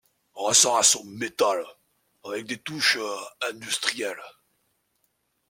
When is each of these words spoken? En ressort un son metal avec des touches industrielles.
En 0.33 0.45
ressort 0.45 0.77
un 0.79 0.81
son 0.81 1.03
metal 1.05 1.63
avec 2.25 2.47
des 2.47 2.57
touches 2.57 2.97
industrielles. 3.51 4.17